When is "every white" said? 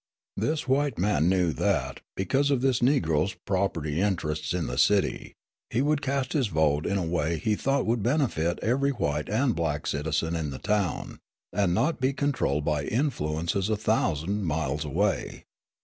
8.63-9.29